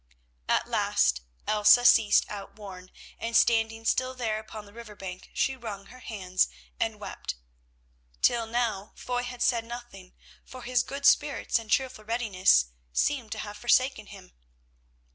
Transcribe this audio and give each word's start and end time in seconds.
At 0.49 0.67
last 0.67 1.21
Elsa 1.45 1.85
ceased 1.85 2.25
outworn, 2.27 2.89
and, 3.19 3.37
standing 3.37 3.85
still 3.85 4.15
there 4.15 4.39
upon 4.39 4.65
the 4.65 4.73
river 4.73 4.95
bank 4.95 5.29
she 5.31 5.55
wrung 5.55 5.85
her 5.85 5.99
hands 5.99 6.47
and 6.79 6.99
wept. 6.99 7.35
Till 8.23 8.47
now 8.47 8.93
Foy 8.95 9.21
had 9.21 9.43
said 9.43 9.63
nothing, 9.63 10.13
for 10.43 10.63
his 10.63 10.81
good 10.81 11.05
spirits 11.05 11.59
and 11.59 11.69
cheerful 11.69 12.03
readiness 12.03 12.71
seemed 12.91 13.31
to 13.33 13.37
have 13.45 13.57
forsaken 13.57 14.07
him. 14.07 14.31